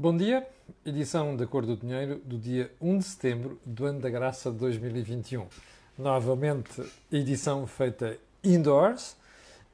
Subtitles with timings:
[0.00, 0.46] Bom dia,
[0.86, 4.56] edição da Cor do Dinheiro do dia 1 de setembro do ano da graça de
[4.56, 5.48] 2021.
[5.98, 9.16] Novamente, edição feita indoors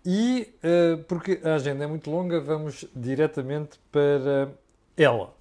[0.02, 4.50] e, uh, porque a agenda é muito longa, vamos diretamente para
[4.96, 5.34] ela.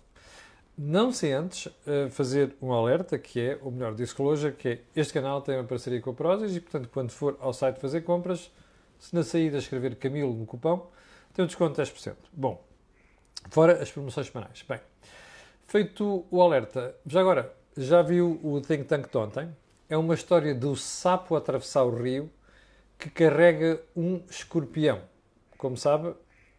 [0.77, 5.13] Não sem antes uh, fazer um alerta, que é, o melhor disclosure, que é este
[5.13, 8.51] canal tem uma parceria com a Prozis e, portanto, quando for ao site fazer compras,
[8.99, 10.87] se na saída escrever Camilo no cupão,
[11.33, 12.15] tem um desconto de 10%.
[12.33, 12.61] Bom,
[13.49, 14.63] fora as promoções semanais.
[14.67, 14.79] Bem,
[15.67, 19.55] feito o alerta, já agora, já viu o Think Tank de ontem?
[19.89, 22.29] É uma história do sapo atravessar o rio
[22.97, 25.01] que carrega um escorpião.
[25.57, 26.13] Como sabe,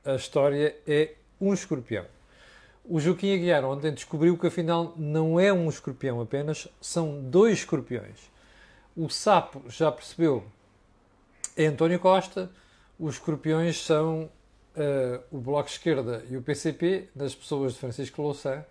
[0.04, 2.04] a história é um escorpião.
[2.84, 8.30] O Joaquim Aguiar ontem descobriu que afinal não é um escorpião apenas, são dois escorpiões.
[8.94, 10.44] O sapo já percebeu
[11.56, 12.50] é António Costa,
[12.98, 14.28] os escorpiões são
[14.76, 18.64] uh, o Bloco Esquerda e o PCP, das pessoas de Francisco Louçã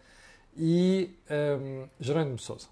[0.55, 2.67] e um, ehm, Jerónimo de Sousa.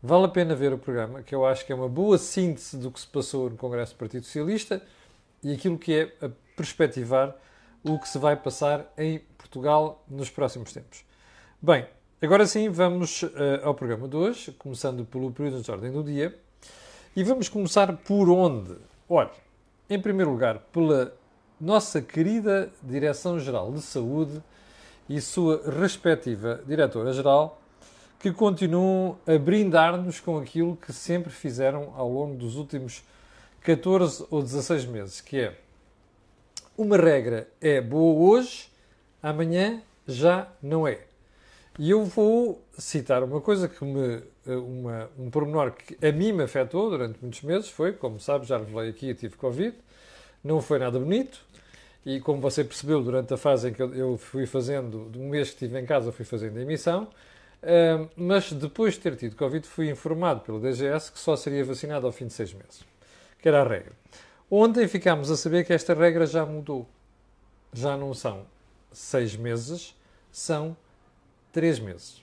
[0.00, 2.90] Vale a pena ver o programa, que eu acho que é uma boa síntese do
[2.90, 4.80] que se passou no Congresso do Partido Socialista
[5.42, 7.34] e aquilo que é a perspectivar
[7.82, 11.04] o que se vai passar em Portugal nos próximos tempos.
[11.60, 11.86] Bem,
[12.22, 13.28] agora sim vamos uh,
[13.64, 16.38] ao programa de hoje, começando pelo período de ordem do dia.
[17.16, 18.76] E vamos começar por onde?
[19.08, 19.30] Olha,
[19.90, 21.12] em primeiro lugar, pela
[21.60, 24.42] nossa querida Direção-Geral de Saúde
[25.08, 27.60] e sua respectiva Diretora-Geral,
[28.20, 33.02] que continuam a brindar-nos com aquilo que sempre fizeram ao longo dos últimos
[33.62, 35.58] 14 ou 16 meses, que é
[36.76, 38.68] uma regra é boa hoje,
[39.22, 41.00] amanhã já não é.
[41.78, 44.22] E eu vou citar uma coisa que me.
[44.46, 48.56] Uma, um pormenor que a mim me afetou durante muitos meses foi, como sabe, já
[48.56, 49.76] revelei aqui, eu tive Covid.
[50.42, 51.40] Não foi nada bonito.
[52.04, 55.48] E como você percebeu, durante a fase em que eu fui fazendo, de um mês
[55.48, 57.08] que estive em casa, fui fazendo a emissão.
[57.62, 62.06] Uh, mas depois de ter tido Covid, fui informado pelo DGS que só seria vacinado
[62.06, 62.84] ao fim de seis meses.
[63.40, 63.92] Que era a regra.
[64.50, 66.88] Ontem ficámos a saber que esta regra já mudou.
[67.72, 68.46] Já não são
[68.90, 69.94] seis meses,
[70.32, 70.76] são
[71.52, 72.22] três meses.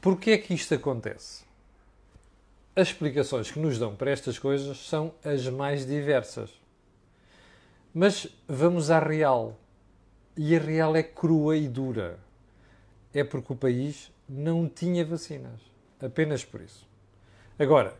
[0.00, 1.44] Porquê é que isto acontece?
[2.78, 6.48] As explicações que nos dão para estas coisas são as mais diversas.
[7.92, 9.58] Mas vamos à real.
[10.36, 12.20] E a real é crua e dura.
[13.12, 15.60] É porque o país não tinha vacinas.
[16.00, 16.86] Apenas por isso.
[17.58, 17.96] Agora,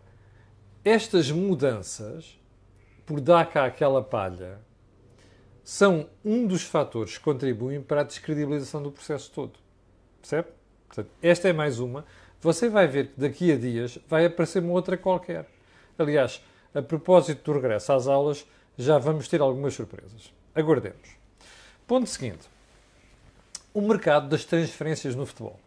[0.84, 2.38] estas mudanças,
[3.04, 4.60] por dar cá aquela palha,
[5.64, 9.58] são um dos fatores que contribuem para a descredibilização do processo todo.
[10.20, 10.46] Percebe?
[10.86, 12.04] Portanto, esta é mais uma.
[12.40, 15.48] Você vai ver que daqui a dias vai aparecer uma outra qualquer.
[15.98, 16.40] Aliás,
[16.72, 20.32] a propósito do regresso às aulas, já vamos ter algumas surpresas.
[20.54, 21.08] Aguardemos.
[21.86, 22.48] Ponto seguinte.
[23.74, 25.58] O mercado das transferências no futebol.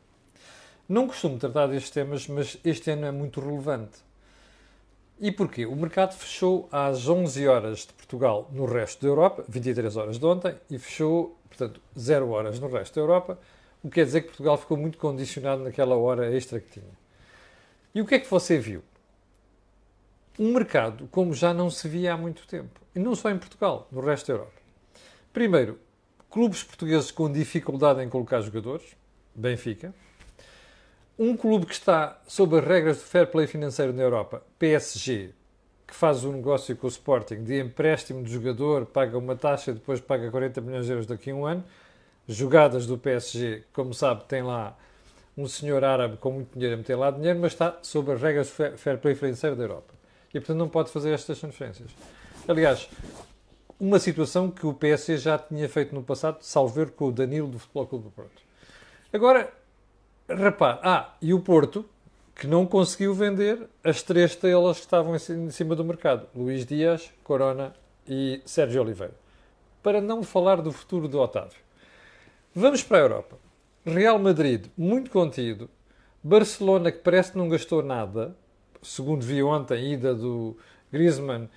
[0.87, 3.99] Não costumo tratar destes temas, mas este ano é muito relevante.
[5.19, 5.65] E porquê?
[5.65, 10.25] O mercado fechou às 11 horas de Portugal no resto da Europa, 23 horas de
[10.25, 13.37] ontem, e fechou, portanto, 0 horas no resto da Europa,
[13.83, 17.01] o que quer dizer que Portugal ficou muito condicionado naquela hora extra que tinha.
[17.93, 18.83] E o que é que você viu?
[20.39, 22.79] Um mercado como já não se via há muito tempo.
[22.95, 24.61] E não só em Portugal, no resto da Europa.
[25.33, 25.79] Primeiro,
[26.29, 28.95] clubes portugueses com dificuldade em colocar jogadores,
[29.35, 29.93] Benfica,
[31.17, 35.31] um clube que está sob as regras de fair play financeiro na Europa, PSG,
[35.85, 39.73] que faz um negócio com o Sporting de empréstimo de jogador, paga uma taxa e
[39.73, 41.63] depois paga 40 milhões de euros daqui a um ano.
[42.27, 44.77] Jogadas do PSG, como sabe, tem lá
[45.37, 48.47] um senhor árabe com muito dinheiro a meter lá dinheiro, mas está sob as regras
[48.47, 49.93] de fair play financeiro da Europa.
[50.29, 51.91] E, portanto, não pode fazer estas transferências.
[52.47, 52.89] Aliás,
[53.79, 57.59] uma situação que o PSG já tinha feito no passado, salver com o Danilo do
[57.59, 58.41] Futebol Clube do Porto.
[59.11, 59.51] Agora,
[60.35, 61.85] Repare, ah, e o Porto,
[62.35, 67.11] que não conseguiu vender as três estrelas que estavam em cima do mercado: Luís Dias,
[67.23, 67.73] Corona
[68.07, 69.13] e Sérgio Oliveira.
[69.83, 71.59] Para não falar do futuro do Otávio.
[72.53, 73.37] Vamos para a Europa.
[73.85, 75.69] Real Madrid, muito contido.
[76.21, 78.35] Barcelona, que parece que não gastou nada,
[78.81, 80.57] segundo vi ontem, a ida do
[80.91, 81.49] Griezmann uh,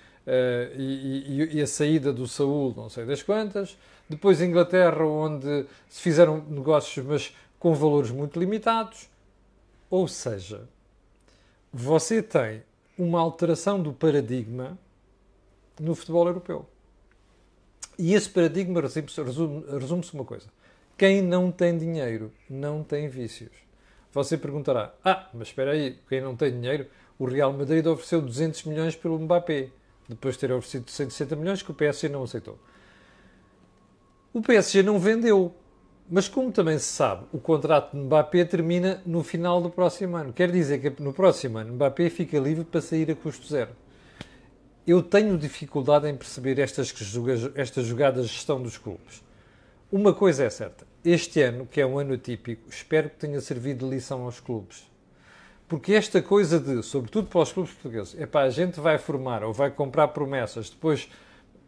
[0.77, 3.77] e, e, e, a saída do Saúl, não sei das quantas.
[4.09, 9.09] Depois Inglaterra, onde se fizeram negócios, mas com valores muito limitados.
[9.89, 10.67] Ou seja,
[11.73, 12.63] você tem
[12.97, 14.77] uma alteração do paradigma
[15.77, 16.65] no futebol europeu.
[17.99, 20.47] E esse paradigma resume-se resume uma coisa:
[20.97, 23.51] quem não tem dinheiro não tem vícios.
[24.13, 26.87] Você perguntará: Ah, mas espera aí, quem não tem dinheiro,
[27.19, 29.69] o Real Madrid ofereceu 200 milhões pelo Mbappé,
[30.07, 32.57] depois de ter oferecido 160 milhões que o PSG não aceitou.
[34.33, 35.53] O PSG não vendeu
[36.09, 40.31] Mas como também se sabe, o contrato de Mbappé termina no final do próximo ano.
[40.31, 43.71] Quer dizer que no próximo ano Mbappé fica livre para sair a custo zero.
[44.85, 46.93] Eu tenho dificuldade em perceber estas,
[47.55, 49.24] estas jogadas de gestão dos clubes.
[49.97, 50.85] Uma coisa é certa.
[51.05, 54.83] Este ano, que é um ano atípico, espero que tenha servido de lição aos clubes.
[55.69, 59.41] Porque esta coisa de, sobretudo para os clubes portugueses, é para a gente vai formar
[59.41, 61.09] ou vai comprar promessas, depois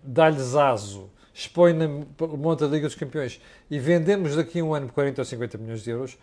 [0.03, 3.39] dá-lhes aso, expõe na monta da Liga dos Campeões
[3.71, 6.18] e vendemos daqui a um ano por 40 ou 50 milhões de euros,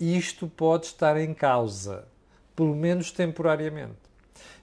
[0.00, 2.08] isto pode estar em causa,
[2.56, 4.00] pelo menos temporariamente.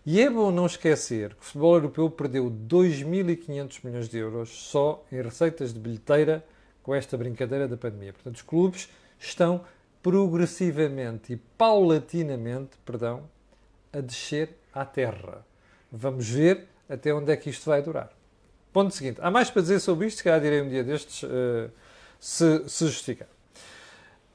[0.03, 5.05] E é bom não esquecer que o futebol europeu perdeu 2.500 milhões de euros só
[5.11, 6.43] em receitas de bilheteira
[6.83, 8.13] com esta brincadeira da pandemia.
[8.13, 8.89] Portanto, os clubes
[9.19, 9.61] estão
[10.01, 13.23] progressivamente e paulatinamente, perdão,
[13.91, 15.45] a descer à terra.
[15.91, 18.11] Vamos ver até onde é que isto vai durar.
[18.71, 19.19] Ponto seguinte.
[19.21, 21.69] Há mais para dizer sobre isto, se calhar direi um dia destes, uh,
[22.19, 23.27] se, se justificar.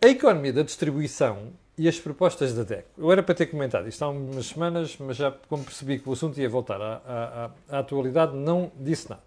[0.02, 2.84] A economia da distribuição e as propostas da DEC.
[2.96, 6.12] Eu era para ter comentado isto há umas semanas, mas já como percebi que o
[6.12, 9.22] assunto ia voltar à, à, à atualidade, não disse nada.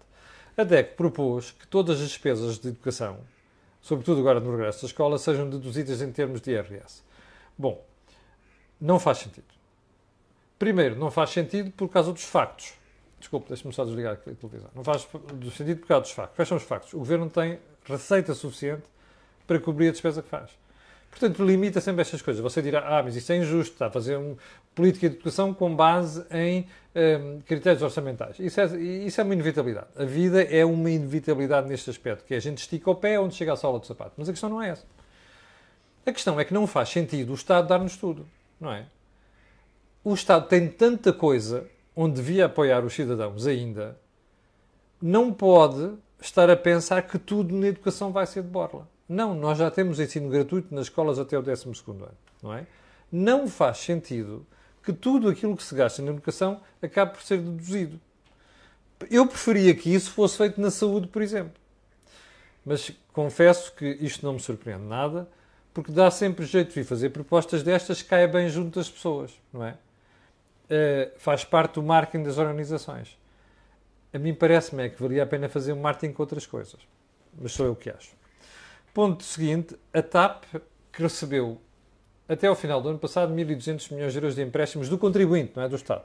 [0.58, 3.20] A DEC propôs que todas as despesas de educação,
[3.80, 7.04] sobretudo agora no regresso da escola, sejam deduzidas em termos de IRS.
[7.56, 7.80] Bom,
[8.80, 9.46] não faz sentido.
[10.58, 12.74] Primeiro, não faz sentido por causa dos factos.
[13.20, 14.68] Desculpe, deixe-me só desligar aqui a televisão.
[14.74, 15.06] Não faz
[15.56, 16.34] sentido por causa dos factos.
[16.34, 16.92] Quais são os factos?
[16.92, 18.82] O governo tem receita suficiente
[19.46, 20.50] para cobrir a despesa que faz.
[21.10, 22.42] Portanto, limita sempre estas coisas.
[22.42, 24.36] Você dirá, ah, mas isto é injusto, está a fazer uma
[24.74, 28.38] política de educação com base em um, critérios orçamentais.
[28.38, 29.88] Isso é, isso é uma inevitabilidade.
[29.96, 33.34] A vida é uma inevitabilidade neste aspecto, que é a gente estica o pé onde
[33.34, 34.12] chega a sola do sapato.
[34.16, 34.84] Mas a questão não é essa.
[36.06, 38.26] A questão é que não faz sentido o Estado dar-nos tudo,
[38.60, 38.86] não é?
[40.04, 43.98] O Estado tem tanta coisa onde devia apoiar os cidadãos ainda,
[45.02, 48.88] não pode estar a pensar que tudo na educação vai ser de borla.
[49.08, 52.08] Não, nós já temos ensino gratuito nas escolas até o 12 ano,
[52.42, 52.66] não é?
[53.10, 54.46] Não faz sentido
[54.82, 57.98] que tudo aquilo que se gasta na educação acabe por ser deduzido.
[59.10, 61.54] Eu preferia que isso fosse feito na saúde, por exemplo.
[62.64, 65.28] Mas confesso que isto não me surpreende nada,
[65.72, 69.64] porque dá sempre jeito de fazer propostas destas que caia bem junto das pessoas, não
[69.64, 69.70] é?
[70.70, 73.16] Uh, faz parte do marketing das organizações.
[74.12, 76.80] A mim parece-me é que valia a pena fazer um marketing com outras coisas.
[77.40, 78.17] Mas sou eu que acho.
[78.98, 80.42] Ponto seguinte, a TAP,
[80.92, 81.60] que recebeu
[82.28, 85.62] até ao final do ano passado 1.200 milhões de euros de empréstimos do contribuinte, não
[85.62, 86.02] é do Estado.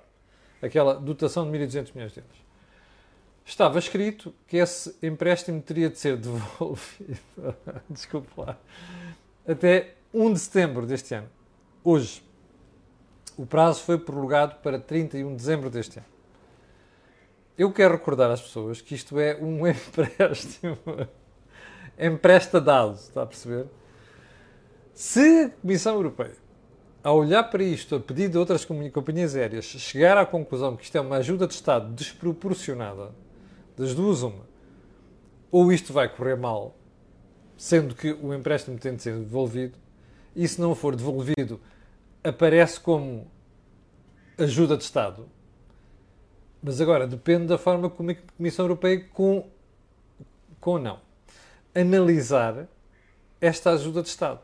[0.62, 2.38] Aquela dotação de 1.200 milhões de euros.
[3.44, 7.18] Estava escrito que esse empréstimo teria de ser devolvido,
[7.90, 8.60] desculpe lá,
[9.48, 11.30] até 1 de setembro deste ano.
[11.84, 12.22] Hoje.
[13.36, 16.07] O prazo foi prorrogado para 31 de dezembro deste ano.
[17.57, 20.78] Eu quero recordar às pessoas que isto é um empréstimo
[21.98, 23.68] empresta dados, está a perceber?
[24.94, 26.36] Se a Comissão Europeia,
[27.04, 30.98] ao olhar para isto, a pedido de outras companhias aéreas, chegar à conclusão que isto
[30.98, 33.12] é uma ajuda de Estado desproporcionada,
[33.78, 34.45] das duas uma,
[35.51, 36.75] ou isto vai correr mal,
[37.57, 39.78] sendo que o empréstimo tem de ser devolvido,
[40.36, 41.60] e se não for devolvido,
[42.24, 43.28] aparece como
[44.38, 45.28] ajuda de Estado.
[46.62, 49.48] Mas agora depende da forma como a Comissão Europeia com,
[50.60, 51.12] com não
[51.75, 52.67] analisar
[53.39, 54.41] esta ajuda de Estado.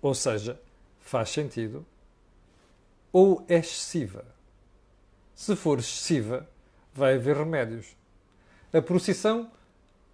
[0.00, 0.60] Ou seja,
[1.00, 1.84] faz sentido
[3.12, 4.24] ou é excessiva.
[5.34, 6.46] Se for excessiva,
[6.92, 7.96] vai haver remédios.
[8.72, 9.50] A procissão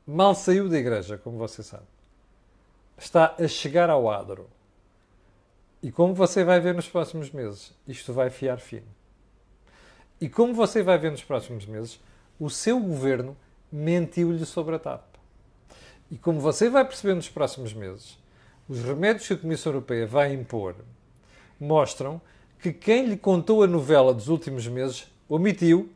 [0.06, 1.86] mal saiu da igreja, como você sabe.
[2.96, 4.48] Está a chegar ao adro.
[5.82, 8.86] E como você vai ver nos próximos meses, isto vai fiar fino.
[10.20, 11.98] E como você vai ver nos próximos meses,
[12.38, 13.36] o seu governo
[13.72, 15.11] mentiu-lhe sobre a TAP.
[16.12, 18.18] E como você vai perceber nos próximos meses,
[18.68, 20.74] os remédios que a Comissão Europeia vai impor
[21.58, 22.20] mostram
[22.60, 25.90] que quem lhe contou a novela dos últimos meses omitiu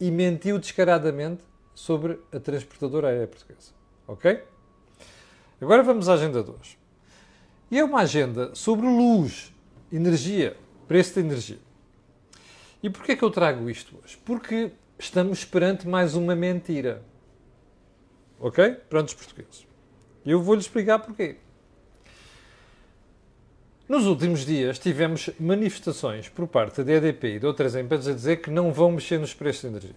[0.00, 1.42] e mentiu descaradamente
[1.74, 3.72] sobre a transportadora aérea portuguesa.
[4.06, 4.42] Ok?
[5.60, 6.78] Agora vamos à agenda de hoje.
[7.70, 9.52] E é uma agenda sobre luz,
[9.92, 10.56] energia,
[10.88, 11.58] preço de energia.
[12.82, 14.16] E porquê é que eu trago isto hoje?
[14.24, 17.02] Porque estamos perante mais uma mentira.
[18.40, 18.70] Ok?
[18.88, 19.66] Prontos portugueses.
[20.24, 21.36] E eu vou-lhe explicar porquê.
[23.88, 28.36] Nos últimos dias tivemos manifestações por parte da EDP e de outras empresas a dizer
[28.36, 29.96] que não vão mexer nos preços de energia.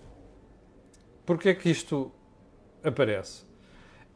[1.26, 2.10] Porquê é que isto
[2.84, 3.44] aparece?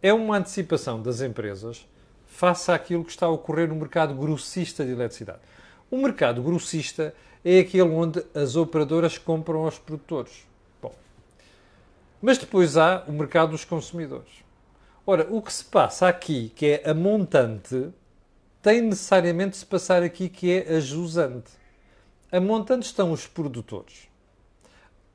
[0.01, 1.85] É uma antecipação das empresas
[2.25, 5.39] face àquilo que está a ocorrer no mercado grossista de eletricidade.
[5.91, 7.13] O mercado grossista
[7.43, 10.47] é aquele onde as operadoras compram aos produtores.
[12.25, 14.43] Mas depois há o mercado dos consumidores
[15.05, 17.93] Ora, o que se passa aqui, que é a montante,
[18.63, 21.51] tem necessariamente de se passar aqui, que é a jusante.
[22.31, 24.09] A montante estão os produtores.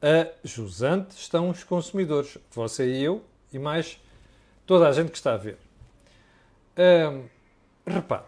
[0.00, 2.38] A jusante estão os consumidores.
[2.52, 4.00] Você e eu, e mais
[4.64, 5.58] toda a gente que está a ver.
[6.78, 7.24] Hum,
[7.84, 8.26] repare,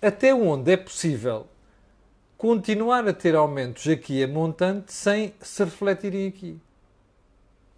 [0.00, 1.48] até onde é possível
[2.38, 6.60] continuar a ter aumentos aqui a montante sem se refletirem aqui?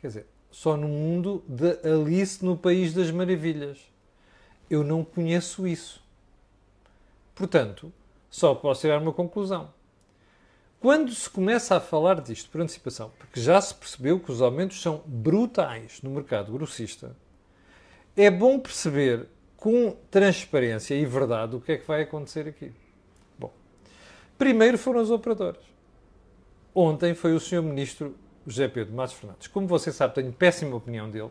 [0.03, 3.91] Quer dizer, só no mundo de Alice no País das Maravilhas.
[4.71, 6.01] Eu não conheço isso.
[7.35, 7.93] Portanto,
[8.31, 9.75] só posso tirar uma conclusão.
[10.79, 14.81] Quando se começa a falar disto por antecipação, porque já se percebeu que os aumentos
[14.81, 17.17] são brutais no mercado grossista,
[18.17, 22.71] é bom perceber com transparência e verdade o que é que vai acontecer aqui.
[23.37, 23.53] Bom,
[24.39, 25.63] primeiro foram os operadores.
[26.73, 27.61] Ontem foi o Sr.
[27.61, 28.15] Ministro
[28.47, 29.47] José Pedro Matos Fernandes.
[29.49, 31.31] Como você sabe, tenho péssima opinião dele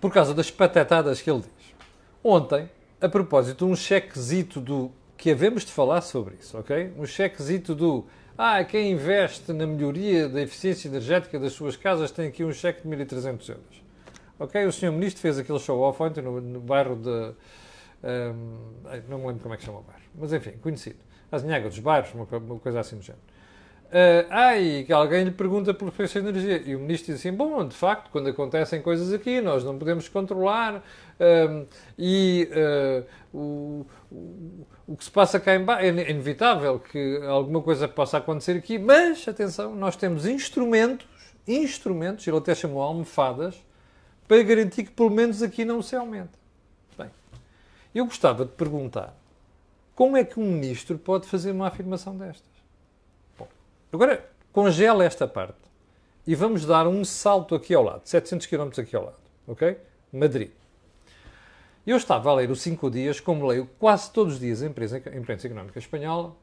[0.00, 1.74] por causa das patetadas que ele diz.
[2.22, 6.92] Ontem, a propósito um chequezito do que havemos de falar sobre isso, ok?
[6.96, 8.04] Um chequezito do
[8.38, 12.86] ah, quem investe na melhoria da eficiência energética das suas casas tem aqui um cheque
[12.86, 13.82] de 1.300 euros.
[14.38, 14.66] Ok?
[14.66, 14.92] O Sr.
[14.92, 17.34] Ministro fez aquele show-off ontem no, no, bairro de.
[18.04, 20.98] Um, não me lembro como é que chama o bairro, mas enfim, conhecido.
[21.32, 23.24] Azinhaga dos Bairros, uma, uma coisa assim do género.
[23.86, 26.60] Uh, e que alguém lhe pergunta pelo preço da energia.
[26.64, 30.08] E o ministro diz assim: Bom, de facto, quando acontecem coisas aqui, nós não podemos
[30.08, 30.76] controlar.
[30.76, 31.66] Uh,
[31.96, 37.86] e uh, o, o, o, que se passa cá embaixo é inevitável que alguma coisa
[37.86, 41.06] possa acontecer aqui, mas atenção, nós temos instrumentos,
[41.46, 43.54] instrumentos, ele até chamou almofadas,
[44.26, 46.32] para garantir que pelo menos aqui não se aumente.
[46.98, 47.10] Bem,
[47.94, 49.16] eu gostava de perguntar
[49.94, 52.55] como é que um ministro pode fazer uma afirmação destas?
[53.96, 55.56] Agora, congela esta parte
[56.26, 59.78] e vamos dar um salto aqui ao lado, 700 km aqui ao lado, ok?
[60.12, 60.50] Madrid.
[61.86, 64.98] Eu estava a ler os 5 dias, como leio quase todos os dias a imprensa,
[65.16, 66.36] imprensa económica espanhola,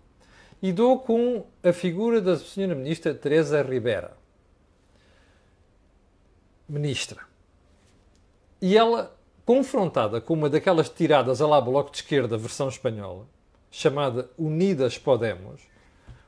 [0.64, 4.18] e dou com a figura da senhora ministra Teresa Ribera.
[6.68, 7.22] Ministra.
[8.60, 13.28] E ela, confrontada com uma daquelas tiradas a lá bloco de esquerda, versão espanhola,
[13.70, 15.72] chamada Unidas Podemos,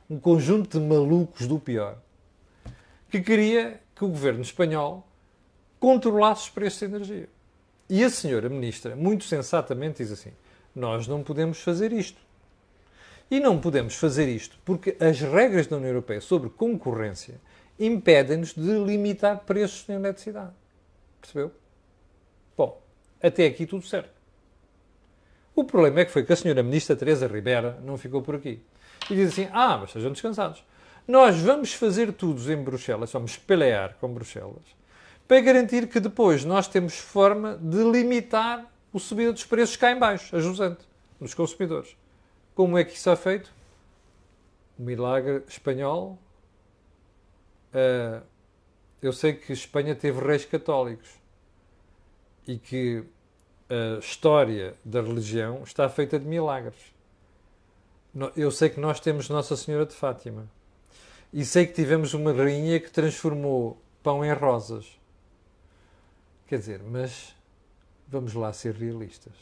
[0.08, 1.98] um conjunto de malucos do pior,
[3.10, 5.06] que queria que o governo espanhol
[5.80, 7.28] controlasse os preços de energia.
[7.88, 10.32] E a senhora ministra, muito sensatamente, diz assim:
[10.74, 12.20] Nós não podemos fazer isto.
[13.30, 17.40] E não podemos fazer isto porque as regras da União Europeia sobre concorrência
[17.78, 20.52] impedem-nos de limitar preços na eletricidade.
[21.20, 21.52] Percebeu?
[22.56, 22.80] Bom,
[23.20, 24.14] até aqui tudo certo.
[25.56, 28.62] O problema é que foi que a senhora ministra Teresa Ribera não ficou por aqui
[29.10, 30.64] e diz assim: Ah, mas sejam descansados.
[31.06, 34.64] Nós vamos fazer tudo em Bruxelas, vamos pelear com Bruxelas,
[35.28, 39.98] para garantir que depois nós temos forma de limitar o subida dos preços cá em
[39.98, 40.84] baixo, a jusante,
[41.20, 41.96] nos consumidores.
[42.54, 43.52] Como é que isso é feito?
[44.78, 46.18] O milagre espanhol.
[47.72, 48.22] Uh,
[49.02, 51.08] eu sei que Espanha teve reis católicos
[52.48, 53.04] e que
[53.68, 56.95] a história da religião está feita de milagres.
[58.34, 60.48] Eu sei que nós temos Nossa Senhora de Fátima.
[61.32, 64.86] E sei que tivemos uma rainha que transformou pão em rosas.
[66.46, 67.34] Quer dizer, mas
[68.08, 69.34] vamos lá ser realistas.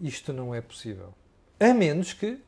[0.00, 1.12] Isto não é possível.
[1.58, 2.40] A menos que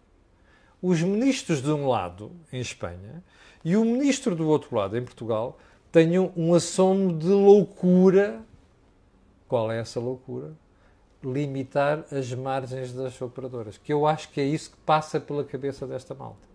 [0.81, 3.23] os ministros de um lado, em Espanha,
[3.63, 5.59] e o ministro do outro lado, em Portugal,
[5.91, 8.43] tenham um assomo de loucura.
[9.47, 10.57] Qual é essa loucura?
[11.25, 15.87] Limitar as margens das operadoras, que eu acho que é isso que passa pela cabeça
[15.87, 16.49] desta malta.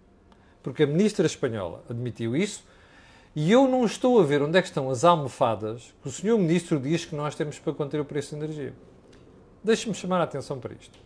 [0.61, 2.65] Porque a ministra espanhola admitiu isso
[3.35, 6.37] e eu não estou a ver onde é que estão as almofadas que o senhor
[6.37, 8.73] ministro diz que nós temos para conter o preço de energia.
[9.63, 10.97] Deixe-me chamar a atenção para isto.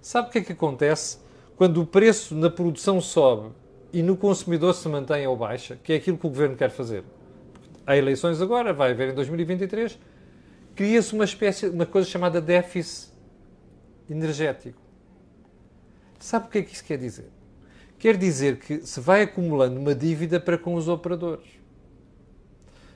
[0.00, 1.18] Sabe o que é que acontece
[1.56, 3.50] quando o preço na produção sobe
[3.92, 7.04] e no consumidor se mantém ou baixa, que é aquilo que o governo quer fazer?
[7.86, 9.98] Há eleições agora, vai haver em 2023
[10.74, 13.12] cria-se uma espécie, uma coisa chamada déficit
[14.08, 14.80] energético.
[16.18, 17.30] Sabe o que é que isso quer dizer?
[17.98, 21.46] Quer dizer que se vai acumulando uma dívida para com os operadores.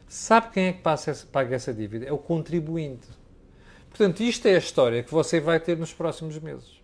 [0.08, 2.06] Sabe quem é que passa, paga essa dívida?
[2.06, 3.08] É o contribuinte.
[3.88, 6.80] Portanto, isto é a história que você vai ter nos próximos meses.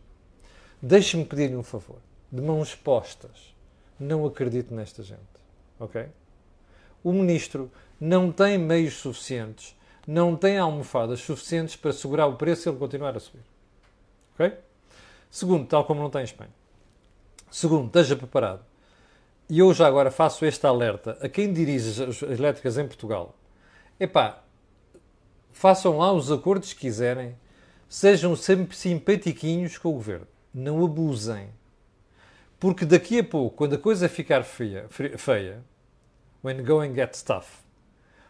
[0.80, 1.99] Deixe-me pedir-lhe um favor.
[2.30, 3.54] De mãos postas.
[3.99, 5.20] Não acredito nesta gente.
[5.78, 6.06] Ok?
[7.04, 7.70] O ministro
[8.00, 13.16] não tem meios suficientes não tem almofadas suficientes para segurar o preço e ele continuar
[13.16, 13.44] a subir.
[14.35, 14.52] Ok?
[15.30, 16.50] Segundo, tal como não tem em Espanha.
[17.50, 18.64] Segundo, esteja preparado.
[19.49, 23.37] E eu já agora faço este alerta a quem dirige as elétricas em Portugal.
[24.00, 24.42] Epá,
[25.52, 27.37] façam lá os acordos que quiserem,
[27.88, 30.26] sejam sempre simpatiquinhos com o governo.
[30.52, 31.50] Não abusem.
[32.59, 34.87] Porque daqui a pouco, quando a coisa ficar feia,
[35.18, 35.62] feia
[36.42, 37.62] when going gets tough,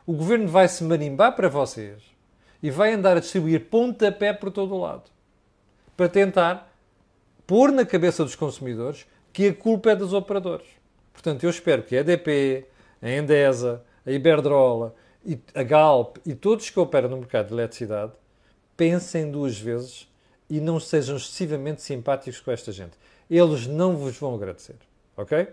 [0.07, 2.03] o governo vai se marimbar para vocês
[2.63, 5.11] e vai andar a distribuir pontapé por todo o lado
[5.97, 6.73] para tentar
[7.47, 10.67] pôr na cabeça dos consumidores que a culpa é dos operadores.
[11.13, 12.67] Portanto, eu espero que a EDP,
[13.01, 14.95] a Endesa, a Iberdrola,
[15.55, 18.13] a Galp e todos que operam no mercado de eletricidade
[18.77, 20.09] pensem duas vezes
[20.49, 22.93] e não sejam excessivamente simpáticos com esta gente.
[23.31, 24.77] Eles não vos vão agradecer.
[25.17, 25.49] Ok?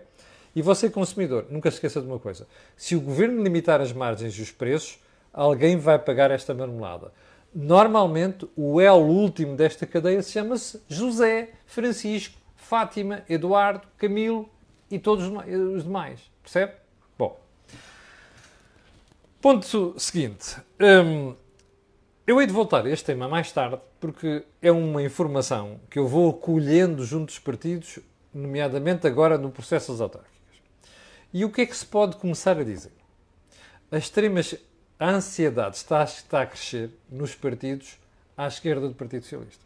[0.54, 4.34] E você, consumidor, nunca se esqueça de uma coisa: se o governo limitar as margens
[4.34, 4.98] e os preços,
[5.32, 7.12] alguém vai pagar esta marmelada.
[7.54, 14.48] Normalmente, o elo último desta cadeia se chama-se José, Francisco, Fátima, Eduardo, Camilo
[14.90, 16.20] e todos os demais.
[16.42, 16.74] Percebe?
[17.18, 17.40] Bom.
[19.40, 20.56] Ponto seguinte.
[20.80, 21.34] Hum,
[22.26, 26.06] eu hei de voltar a este tema mais tarde, porque é uma informação que eu
[26.06, 27.98] vou colhendo junto dos partidos,
[28.32, 30.39] nomeadamente agora no processo das autárquicas.
[31.32, 32.92] E o que é que se pode começar a dizer?
[33.90, 34.40] A extrema
[35.00, 37.98] ansiedade está, está a crescer nos partidos
[38.36, 39.64] à esquerda do Partido Socialista.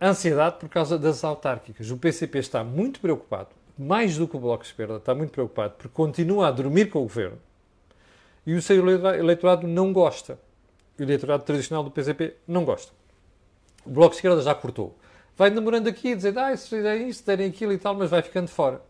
[0.00, 1.90] Ansiedade por causa das autárquicas.
[1.90, 5.74] O PCP está muito preocupado, mais do que o Bloco de Esquerda, está muito preocupado
[5.74, 7.38] porque continua a dormir com o governo
[8.46, 10.38] e o seu eleitorado não gosta.
[10.98, 12.92] O eleitorado tradicional do PCP não gosta.
[13.84, 14.96] O Bloco de Esquerda já cortou.
[15.36, 18.48] Vai namorando aqui, dizendo, ah, se fizerem isto, terem aquilo e tal, mas vai ficando
[18.48, 18.82] fora.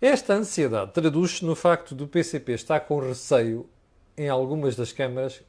[0.00, 3.66] Esta ansiedade traduz-se no facto do PCP estar com receio
[4.16, 5.42] em algumas das câmaras,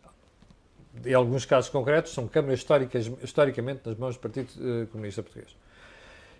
[1.06, 5.54] em alguns casos concretos, são câmaras históricas, historicamente nas mãos do Partido eh, Comunista Português.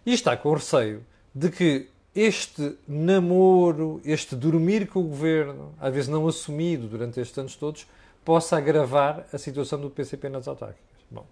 [0.06, 6.08] E está com receio de que este namoro, este dormir com o governo, às vezes
[6.08, 7.86] não assumido durante estes anos todos,
[8.24, 10.88] possa agravar a situação do PCP nas autárquicas.
[11.12, 11.26] Bom,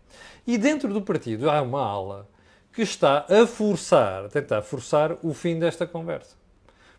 [0.46, 2.27] e dentro do partido há uma ala
[2.74, 6.35] que está a forçar, a tentar forçar o fim desta conversa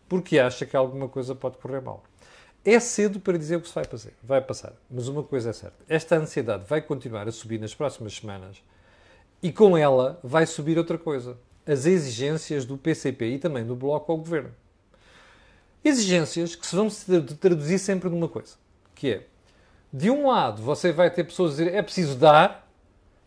[0.07, 2.03] porque acha que alguma coisa pode correr mal.
[2.63, 4.73] É cedo para dizer o que se vai fazer, vai passar.
[4.89, 8.61] Mas uma coisa é certa: esta ansiedade vai continuar a subir nas próximas semanas
[9.41, 14.11] e com ela vai subir outra coisa: as exigências do PCP e também do Bloco
[14.11, 14.51] ao governo.
[15.83, 16.89] Exigências que se vão
[17.39, 18.55] traduzir sempre numa coisa,
[18.93, 19.27] que é,
[19.93, 22.67] de um lado, você vai ter pessoas a dizer é preciso dar,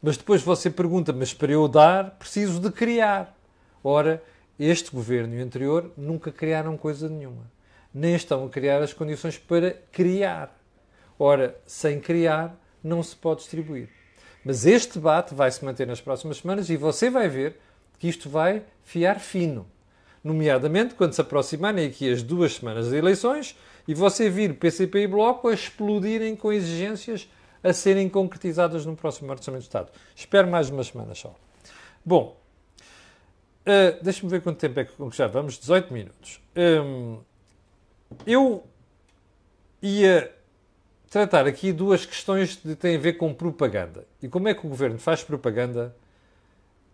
[0.03, 3.35] mas depois você pergunta, mas para eu dar, preciso de criar.
[3.83, 4.23] Ora,
[4.61, 7.51] este governo e o anterior nunca criaram coisa nenhuma.
[7.95, 10.55] Nem estão a criar as condições para criar.
[11.19, 13.89] Ora, sem criar, não se pode distribuir.
[14.45, 17.59] Mas este debate vai se manter nas próximas semanas e você vai ver
[17.99, 19.67] que isto vai fiar fino.
[20.23, 23.57] Nomeadamente quando se aproximarem aqui as duas semanas de eleições
[23.89, 27.31] e você vir PCP e Bloco a explodirem com exigências
[27.65, 29.91] a serem concretizadas no próximo Orçamento de Estado.
[30.15, 31.35] Espero mais umas semanas só.
[32.05, 32.40] Bom,
[33.63, 35.59] Uh, Deixa-me ver quanto tempo é que já vamos.
[35.59, 36.41] 18 minutos.
[36.57, 37.19] Um,
[38.27, 38.65] eu
[39.83, 40.35] ia
[41.11, 44.07] tratar aqui duas questões que têm a ver com propaganda.
[44.23, 45.95] E como é que o governo faz propaganda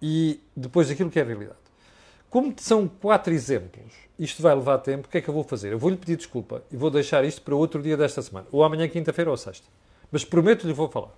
[0.01, 1.59] e depois aquilo que é a realidade.
[2.29, 5.73] Como são quatro exemplos, isto vai levar tempo, o que é que eu vou fazer?
[5.73, 8.47] Eu vou-lhe pedir desculpa e vou deixar isto para outro dia desta semana.
[8.51, 9.67] Ou amanhã, quinta-feira ou sexta.
[10.11, 11.13] Mas prometo-lhe vou falar.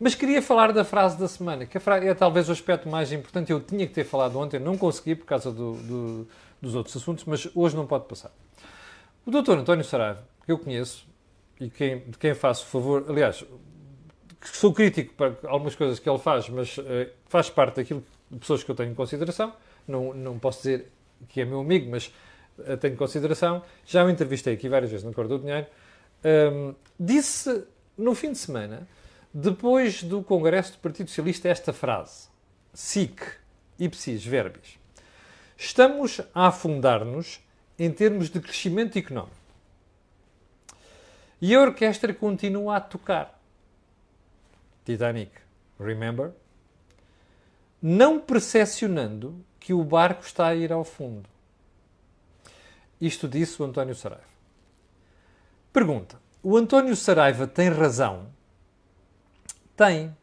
[0.00, 3.50] Mas queria falar da frase da semana, que é talvez o aspecto mais importante.
[3.50, 6.28] Eu tinha que ter falado ontem, não consegui por causa do, do,
[6.62, 8.30] dos outros assuntos, mas hoje não pode passar.
[9.26, 11.06] O doutor António Saraiva, que eu conheço
[11.60, 13.44] e quem, de quem faço favor, aliás,
[14.40, 16.84] sou crítico para algumas coisas que ele faz, mas uh,
[17.26, 19.52] faz parte daquilo de pessoas que eu tenho em consideração.
[19.86, 20.92] Não, não posso dizer
[21.28, 22.12] que é meu amigo, mas
[22.58, 23.62] uh, tenho consideração.
[23.84, 25.66] Já o entrevistei aqui várias vezes no Cor do Dinheiro.
[26.24, 27.64] Um, disse
[27.96, 28.86] no fim de semana
[29.32, 32.28] depois do Congresso do Partido Socialista, esta frase:
[32.72, 33.20] SIC,
[33.78, 34.78] ipsis verbis.
[35.56, 37.40] Estamos a afundar-nos
[37.78, 39.36] em termos de crescimento económico.
[41.40, 43.40] E a orquestra continua a tocar.
[44.84, 45.32] Titanic,
[45.78, 46.32] remember?
[47.80, 51.28] Não percepcionando que o barco está a ir ao fundo.
[53.00, 54.24] Isto disse o António Saraiva.
[55.72, 58.26] Pergunta: o António Saraiva tem razão
[59.78, 60.14] tem.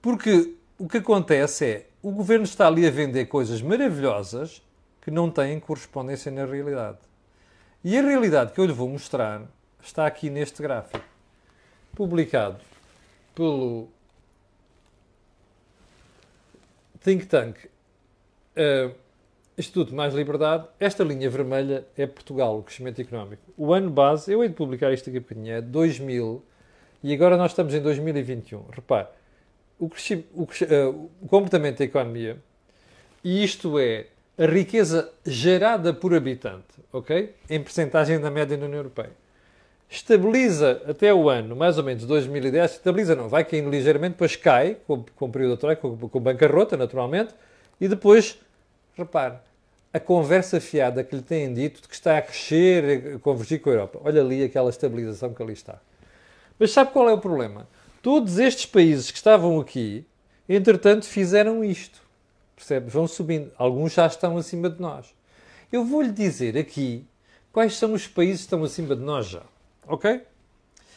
[0.00, 4.62] Porque o que acontece é o governo está ali a vender coisas maravilhosas
[5.02, 6.98] que não têm correspondência na realidade.
[7.82, 9.42] E a realidade que eu lhe vou mostrar
[9.82, 11.04] está aqui neste gráfico,
[11.94, 12.60] publicado
[13.34, 13.88] pelo
[17.00, 18.94] think tank uh,
[19.58, 23.42] Instituto Mais Liberdade, esta linha vermelha é Portugal, o crescimento económico.
[23.56, 26.44] O ano base, eu hei de publicar isto aqui a bocadinho, é 2000
[27.06, 28.64] e agora nós estamos em 2021.
[28.74, 29.06] Repare,
[29.78, 32.36] o, o, uh, o comportamento da economia,
[33.22, 37.32] e isto é a riqueza gerada por habitante, ok?
[37.48, 39.12] Em percentagem da média na União Europeia.
[39.88, 44.76] Estabiliza até o ano, mais ou menos 2010, estabiliza não, vai caindo ligeiramente, depois cai,
[44.84, 47.32] com, com o período atual, com, com bancarrota, naturalmente,
[47.80, 48.36] e depois,
[48.96, 49.36] repare,
[49.92, 53.70] a conversa fiada que lhe têm dito de que está a crescer, a convergir com
[53.70, 54.00] a Europa.
[54.02, 55.78] Olha ali aquela estabilização que ali está.
[56.58, 57.68] Mas sabe qual é o problema?
[58.02, 60.06] Todos estes países que estavam aqui,
[60.48, 62.00] entretanto, fizeram isto.
[62.54, 62.88] Percebe?
[62.90, 63.52] Vão subindo.
[63.58, 65.14] Alguns já estão acima de nós.
[65.70, 67.06] Eu vou-lhe dizer aqui
[67.52, 69.42] quais são os países que estão acima de nós já.
[69.86, 70.22] Ok?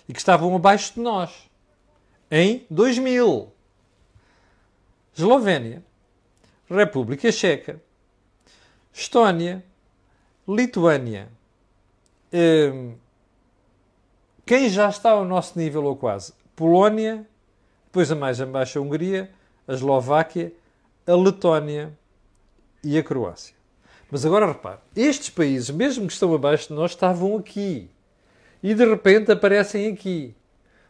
[0.07, 1.49] E que estavam abaixo de nós.
[2.31, 3.51] Em 2000.
[5.17, 5.83] Eslovénia,
[6.69, 7.81] República Checa,
[8.93, 9.63] Estónia,
[10.47, 11.27] Lituânia.
[12.31, 12.95] Hum,
[14.49, 16.33] quem já está ao nosso nível ou quase?
[16.55, 17.23] Polónia,
[17.85, 19.29] depois a mais abaixo a Hungria,
[19.67, 20.51] a Eslováquia
[21.05, 21.95] a Letónia
[22.83, 23.53] e a Croácia.
[24.09, 27.91] Mas agora repare, estes países, mesmo que estão abaixo de nós, estavam aqui.
[28.63, 30.33] E de repente aparecem aqui.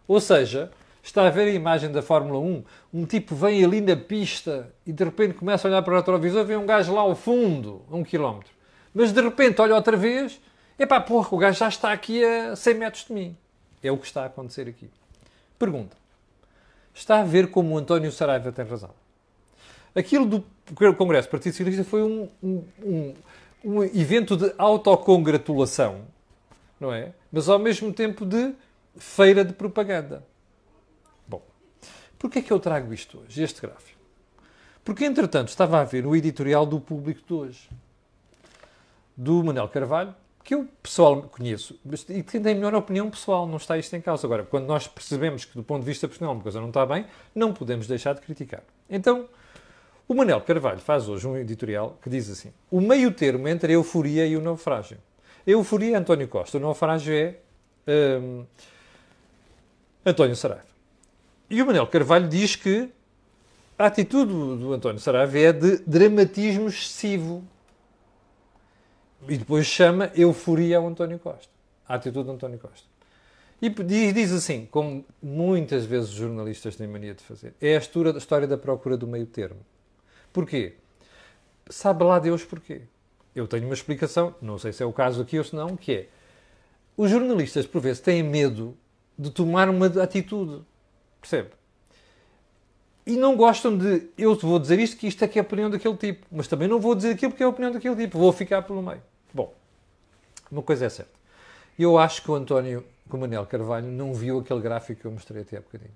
[0.08, 0.72] Ou seja,
[1.04, 4.94] está a ver a imagem da Fórmula 1, um tipo vem ali na pista e
[4.94, 7.96] de repente começa a olhar para o retrovisor vê um gajo lá ao fundo, a
[7.98, 8.54] um quilómetro.
[8.94, 10.40] Mas de repente olha outra vez,
[10.80, 13.38] epá, porra, o gajo já está aqui a 100 metros de mim.
[13.82, 14.90] É o que está a acontecer aqui.
[15.58, 15.96] Pergunta.
[16.94, 18.92] Está a ver como o António Saraiva tem razão?
[19.96, 20.46] Aquilo do
[20.96, 23.14] Congresso do Partido Socialista foi um, um, um,
[23.64, 26.02] um evento de autocongratulação,
[26.80, 27.14] não é?
[27.32, 28.54] Mas ao mesmo tempo de
[28.98, 30.26] feira de propaganda.
[31.28, 31.42] Bom,
[32.18, 34.00] porquê é que eu trago isto hoje, este gráfico?
[34.84, 37.70] Porque, entretanto, estava a ver o editorial do Público de hoje,
[39.16, 40.16] do Manuel Carvalho,
[40.50, 44.26] que eu pessoal conheço, e que tem melhor opinião pessoal, não está isto em causa.
[44.26, 47.06] Agora, quando nós percebemos que, do ponto de vista personal, uma coisa não está bem,
[47.36, 48.64] não podemos deixar de criticar.
[48.90, 49.30] Então,
[50.08, 53.76] o Manel Carvalho faz hoje um editorial que diz assim: o meio termo entre a
[53.76, 54.98] euforia e o naufrágio.
[55.46, 57.36] A euforia é António Costa, o naufrágio é
[58.20, 58.44] um,
[60.04, 60.66] António Saraiva.
[61.48, 62.90] E o Manel Carvalho diz que
[63.78, 67.44] a atitude do António Saraiva é de dramatismo excessivo.
[69.28, 71.52] E depois chama euforia ao António Costa.
[71.88, 72.88] A atitude do António Costa.
[73.62, 78.48] E diz assim, como muitas vezes os jornalistas têm mania de fazer, é a história
[78.48, 79.60] da procura do meio termo.
[80.32, 80.76] Porquê?
[81.70, 82.84] Sabe lá Deus porquê.
[83.36, 85.92] Eu tenho uma explicação, não sei se é o caso aqui ou se não, que
[85.92, 86.08] é
[86.96, 88.78] os jornalistas, por vezes, têm medo
[89.18, 90.64] de tomar uma atitude.
[91.20, 91.50] Percebe?
[93.10, 94.04] E não gostam de.
[94.16, 96.28] Eu vou dizer isto, que isto é que é a opinião daquele tipo.
[96.32, 98.20] Mas também não vou dizer aquilo porque é a opinião daquele tipo.
[98.20, 99.02] Vou ficar pelo meio.
[99.34, 99.52] Bom,
[100.52, 101.12] uma coisa é certa.
[101.78, 105.12] Eu acho que o António, com o Manel Carvalho, não viu aquele gráfico que eu
[105.12, 105.90] mostrei até há bocadinho.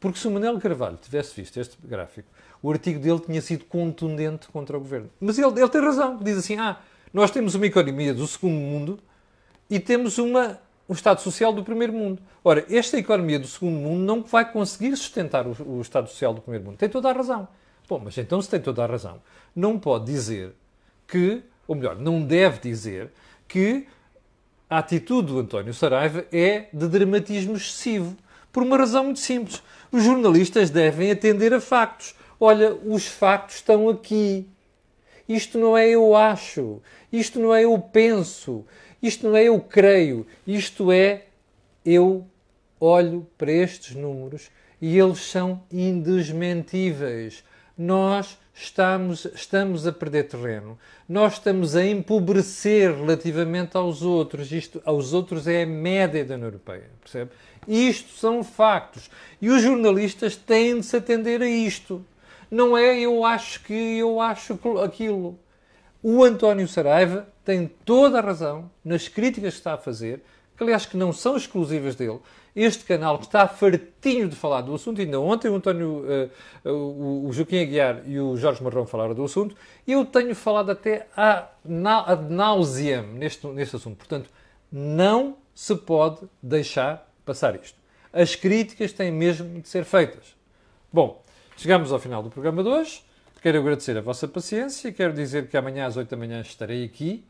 [0.00, 2.30] Porque se o Manel Carvalho tivesse visto este gráfico,
[2.62, 5.10] o artigo dele tinha sido contundente contra o governo.
[5.20, 6.80] Mas ele, ele tem razão, diz assim: ah,
[7.12, 8.98] nós temos uma economia do segundo mundo
[9.68, 12.22] e temos uma, um Estado Social do primeiro mundo.
[12.44, 16.40] Ora, esta economia do segundo mundo não vai conseguir sustentar o, o Estado Social do
[16.40, 16.76] primeiro mundo.
[16.76, 17.48] Tem toda a razão.
[17.88, 19.20] Bom, mas então, se tem toda a razão,
[19.54, 20.52] não pode dizer
[21.06, 23.10] que, ou melhor, não deve dizer
[23.46, 23.86] que
[24.68, 28.16] a atitude do António Saraiva é de dramatismo excessivo.
[28.52, 29.62] Por uma razão muito simples.
[29.92, 34.48] Os jornalistas devem atender a factos olha, os factos estão aqui.
[35.28, 36.80] Isto não é eu acho,
[37.12, 38.64] isto não é eu penso,
[39.06, 41.24] isto não é eu creio, isto é
[41.84, 42.26] eu
[42.80, 47.42] olho para estes números e eles são indesmentíveis.
[47.76, 50.78] Nós estamos, estamos a perder terreno.
[51.08, 54.50] Nós estamos a empobrecer relativamente aos outros.
[54.50, 57.30] Isto, aos outros é a média da União Europeia, percebe?
[57.68, 59.10] Isto são factos.
[59.40, 62.04] E os jornalistas têm de se atender a isto.
[62.50, 65.38] Não é eu acho que eu acho aquilo.
[66.08, 70.22] O António Saraiva tem toda a razão nas críticas que está a fazer,
[70.56, 72.20] que aliás que não são exclusivas dele.
[72.54, 76.04] Este canal que está fartinho de falar do assunto, ainda ontem o António,
[76.64, 81.08] uh, o Joaquim Aguiar e o Jorge Marrão falaram do assunto, eu tenho falado até
[81.16, 81.48] ad
[82.28, 83.96] nauseam neste, neste assunto.
[83.96, 84.30] Portanto,
[84.70, 87.80] não se pode deixar passar isto.
[88.12, 90.36] As críticas têm mesmo de ser feitas.
[90.92, 91.20] Bom,
[91.56, 93.02] Chegamos ao final do programa de hoje.
[93.46, 94.90] Quero agradecer a vossa paciência.
[94.90, 97.24] Quero dizer que amanhã às 8 da manhã estarei aqui.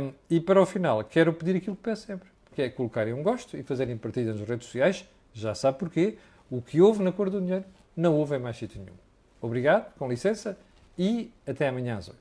[0.00, 3.22] Um, e para o final, quero pedir aquilo que peço sempre, que é colocarem um
[3.22, 5.08] gosto e fazerem partida nas redes sociais.
[5.32, 6.18] Já sabe porquê.
[6.50, 7.64] O que houve na cor do dinheiro
[7.96, 8.96] não houve em mais sítio nenhum.
[9.40, 10.58] Obrigado, com licença,
[10.98, 12.19] e até amanhã às 8.